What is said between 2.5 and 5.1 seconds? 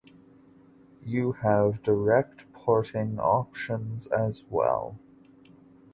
porting options as well.